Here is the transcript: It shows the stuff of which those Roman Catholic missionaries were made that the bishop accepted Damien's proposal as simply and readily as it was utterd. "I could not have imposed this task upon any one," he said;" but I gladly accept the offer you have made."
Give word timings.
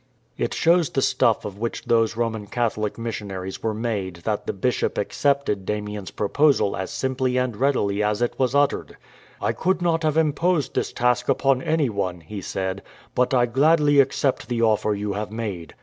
It 0.35 0.51
shows 0.55 0.89
the 0.89 1.03
stuff 1.03 1.45
of 1.45 1.59
which 1.59 1.85
those 1.85 2.17
Roman 2.17 2.47
Catholic 2.47 2.97
missionaries 2.97 3.61
were 3.61 3.71
made 3.75 4.15
that 4.23 4.47
the 4.47 4.51
bishop 4.51 4.97
accepted 4.97 5.63
Damien's 5.63 6.09
proposal 6.09 6.75
as 6.75 6.89
simply 6.89 7.37
and 7.37 7.55
readily 7.55 8.01
as 8.01 8.19
it 8.19 8.33
was 8.39 8.55
utterd. 8.55 8.95
"I 9.39 9.51
could 9.51 9.79
not 9.79 10.01
have 10.01 10.17
imposed 10.17 10.73
this 10.73 10.91
task 10.91 11.29
upon 11.29 11.61
any 11.61 11.87
one," 11.89 12.21
he 12.21 12.41
said;" 12.41 12.81
but 13.13 13.31
I 13.31 13.45
gladly 13.45 13.99
accept 13.99 14.49
the 14.49 14.63
offer 14.63 14.95
you 14.95 15.13
have 15.13 15.31
made." 15.31 15.75